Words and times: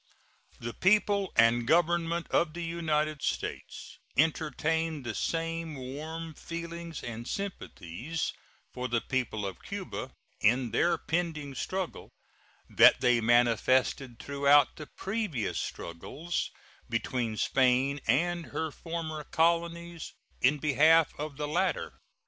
The 0.59 0.73
people 0.73 1.31
and 1.35 1.67
Government 1.67 2.25
of 2.31 2.55
the 2.55 2.63
United 2.63 3.21
States 3.21 3.99
entertain 4.17 5.03
the 5.03 5.13
same 5.13 5.75
warm 5.75 6.33
feelings 6.33 7.03
and 7.03 7.27
sympathies 7.27 8.33
for 8.73 8.87
the 8.87 9.01
people 9.01 9.45
of 9.45 9.61
Cuba 9.61 10.09
in 10.39 10.71
their 10.71 10.97
pending 10.97 11.53
struggle 11.53 12.09
that 12.67 12.99
they 12.99 13.21
manifested 13.21 14.17
throughout 14.17 14.75
the 14.75 14.87
previous 14.87 15.59
struggles 15.59 16.49
between 16.89 17.37
Spain 17.37 17.99
and 18.07 18.47
her 18.47 18.71
former 18.71 19.23
colonies 19.23 20.15
in 20.41 20.57
behalf 20.57 21.13
of 21.19 21.37
the 21.37 21.47
latter. 21.47 21.93